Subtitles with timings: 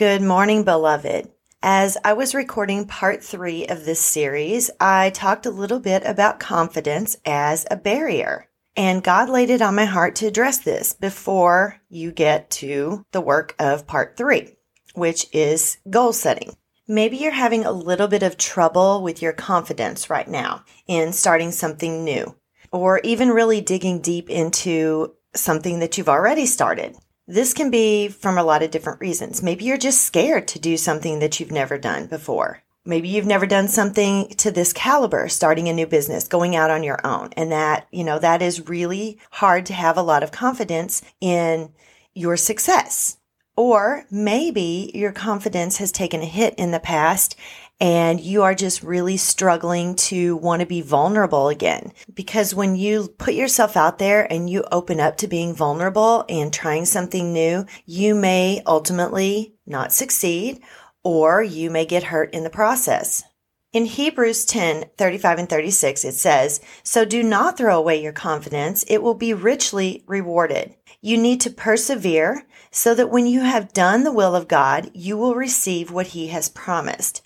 [0.00, 1.30] Good morning, beloved.
[1.62, 6.40] As I was recording part three of this series, I talked a little bit about
[6.40, 8.48] confidence as a barrier.
[8.74, 13.20] And God laid it on my heart to address this before you get to the
[13.20, 14.56] work of part three,
[14.94, 16.56] which is goal setting.
[16.88, 21.52] Maybe you're having a little bit of trouble with your confidence right now in starting
[21.52, 22.36] something new,
[22.72, 26.96] or even really digging deep into something that you've already started.
[27.30, 29.40] This can be from a lot of different reasons.
[29.40, 32.64] Maybe you're just scared to do something that you've never done before.
[32.84, 36.82] Maybe you've never done something to this caliber, starting a new business, going out on
[36.82, 37.30] your own.
[37.36, 41.72] And that, you know, that is really hard to have a lot of confidence in
[42.14, 43.18] your success.
[43.54, 47.36] Or maybe your confidence has taken a hit in the past
[47.80, 51.92] and you are just really struggling to want to be vulnerable again.
[52.12, 56.52] Because when you put yourself out there and you open up to being vulnerable and
[56.52, 60.60] trying something new, you may ultimately not succeed
[61.02, 63.24] or you may get hurt in the process.
[63.72, 68.84] In Hebrews 10, 35 and 36, it says, So do not throw away your confidence.
[68.88, 70.74] It will be richly rewarded.
[71.00, 75.16] You need to persevere so that when you have done the will of God, you
[75.16, 77.22] will receive what he has promised.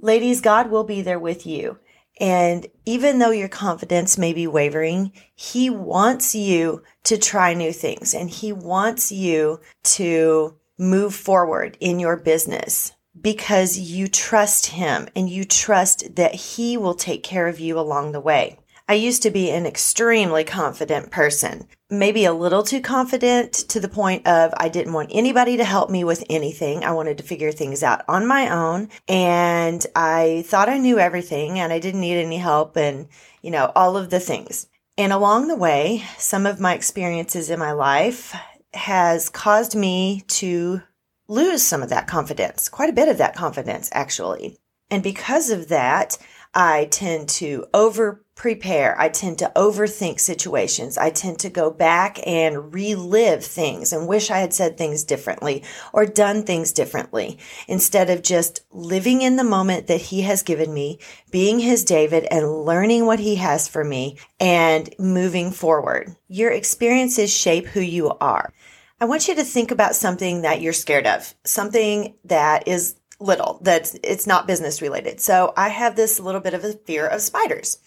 [0.00, 1.78] Ladies, God will be there with you.
[2.20, 8.14] And even though your confidence may be wavering, He wants you to try new things
[8.14, 15.28] and He wants you to move forward in your business because you trust Him and
[15.28, 18.58] you trust that He will take care of you along the way.
[18.86, 23.88] I used to be an extremely confident person, maybe a little too confident to the
[23.88, 26.84] point of I didn't want anybody to help me with anything.
[26.84, 31.58] I wanted to figure things out on my own and I thought I knew everything
[31.58, 33.08] and I didn't need any help and,
[33.40, 34.66] you know, all of the things.
[34.98, 38.36] And along the way, some of my experiences in my life
[38.74, 40.82] has caused me to
[41.26, 44.58] lose some of that confidence, quite a bit of that confidence actually.
[44.90, 46.18] And because of that,
[46.52, 49.00] I tend to over prepare.
[49.00, 50.98] I tend to overthink situations.
[50.98, 55.62] I tend to go back and relive things and wish I had said things differently
[55.92, 60.74] or done things differently instead of just living in the moment that he has given
[60.74, 60.98] me,
[61.30, 66.16] being his David and learning what he has for me and moving forward.
[66.26, 68.52] Your experiences shape who you are.
[69.00, 73.60] I want you to think about something that you're scared of, something that is little,
[73.62, 75.20] that it's not business related.
[75.20, 77.78] So I have this little bit of a fear of spiders.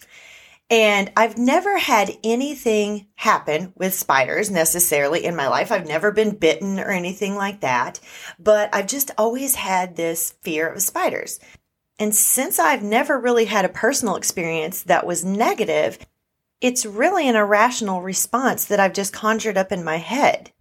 [0.70, 5.72] And I've never had anything happen with spiders necessarily in my life.
[5.72, 8.00] I've never been bitten or anything like that,
[8.38, 11.40] but I've just always had this fear of spiders.
[11.98, 15.98] And since I've never really had a personal experience that was negative,
[16.60, 20.52] it's really an irrational response that I've just conjured up in my head.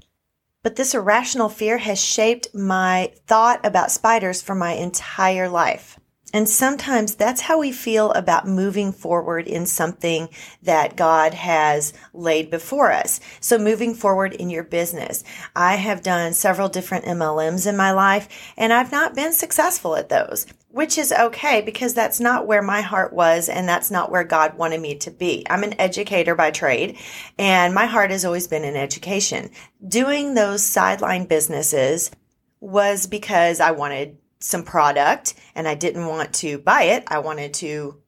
[0.63, 5.99] But this irrational fear has shaped my thought about spiders for my entire life.
[6.33, 10.27] And sometimes that's how we feel about moving forward in something
[10.61, 13.21] that God has laid before us.
[13.39, 15.23] So moving forward in your business.
[15.55, 18.27] I have done several different MLMs in my life
[18.57, 22.81] and I've not been successful at those, which is okay because that's not where my
[22.81, 25.45] heart was and that's not where God wanted me to be.
[25.49, 26.97] I'm an educator by trade
[27.39, 29.49] and my heart has always been in education.
[29.87, 32.11] Doing those sideline businesses
[32.59, 37.03] was because I wanted some product and I didn't want to buy it.
[37.07, 38.01] I wanted to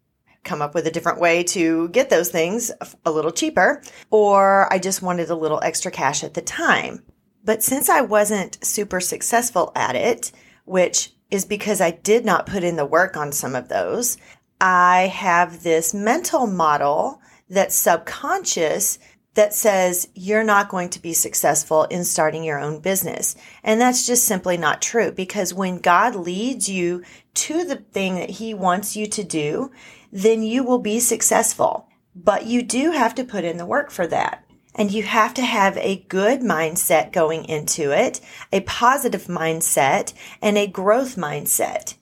[0.44, 2.72] come up with a different way to get those things
[3.06, 7.03] a little cheaper, or I just wanted a little extra cash at the time.
[7.44, 10.31] But since I wasn't super successful at it,
[10.66, 14.18] which is because I did not put in the work on some of those,
[14.62, 19.00] I have this mental model that's subconscious
[19.35, 23.35] that says you're not going to be successful in starting your own business.
[23.63, 27.03] And that's just simply not true because when God leads you
[27.35, 29.72] to the thing that he wants you to do,
[30.12, 31.88] then you will be successful.
[32.16, 34.44] But you do have to put in the work for that.
[34.75, 40.57] And you have to have a good mindset going into it, a positive mindset, and
[40.57, 41.95] a growth mindset.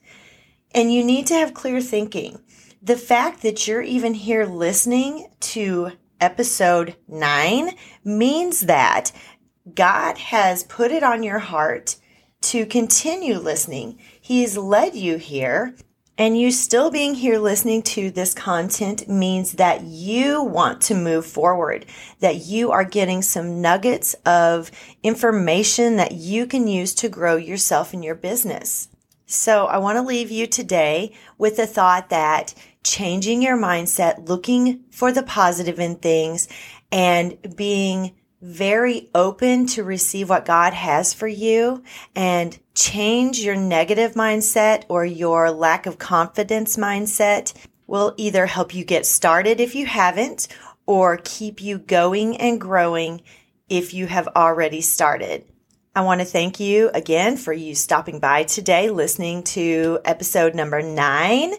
[0.72, 2.40] And you need to have clear thinking.
[2.82, 7.70] The fact that you're even here listening to episode nine
[8.04, 9.12] means that
[9.74, 11.96] God has put it on your heart
[12.40, 13.98] to continue listening.
[14.20, 15.74] He's led you here.
[16.20, 21.24] And you still being here listening to this content means that you want to move
[21.24, 21.86] forward,
[22.18, 24.72] that you are getting some nuggets of
[25.04, 28.88] information that you can use to grow yourself and your business.
[29.26, 32.52] So I want to leave you today with the thought that
[32.88, 36.48] changing your mindset, looking for the positive in things
[36.90, 41.82] and being very open to receive what God has for you
[42.14, 47.52] and change your negative mindset or your lack of confidence mindset
[47.86, 50.46] will either help you get started if you haven't
[50.86, 53.20] or keep you going and growing
[53.68, 55.44] if you have already started.
[55.98, 60.80] I want to thank you again for you stopping by today, listening to episode number
[60.80, 61.54] nine.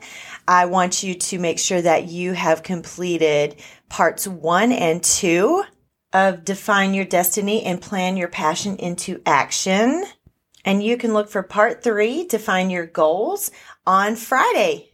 [0.49, 5.63] I want you to make sure that you have completed parts one and two
[6.11, 10.03] of Define Your Destiny and Plan Your Passion into Action.
[10.65, 13.51] And you can look for part three, Define Your Goals,
[13.85, 14.89] on Friday.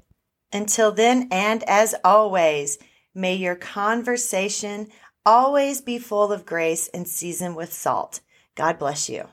[0.52, 2.78] Until then, and as always,
[3.14, 4.90] may your conversation
[5.26, 8.20] always be full of grace and seasoned with salt.
[8.56, 9.30] God bless you.